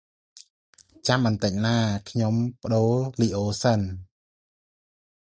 [1.07, 3.79] ចាំតិចណា៎ ខ្ញុំផ្ដូរលីអូសិន។